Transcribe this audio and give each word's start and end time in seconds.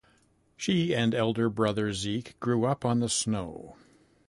She 0.57 0.95
and 0.95 1.13
elder 1.13 1.47
brother 1.47 1.93
Zeke 1.93 2.35
grew 2.39 2.65
up 2.65 2.83
on 2.83 3.01
the 3.01 3.07
snow. 3.07 3.75